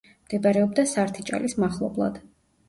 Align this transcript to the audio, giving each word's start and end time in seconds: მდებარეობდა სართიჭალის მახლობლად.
მდებარეობდა 0.27 0.85
სართიჭალის 0.93 1.55
მახლობლად. 1.65 2.19